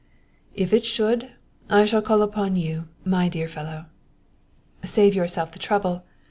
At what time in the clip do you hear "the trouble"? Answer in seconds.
5.51-6.03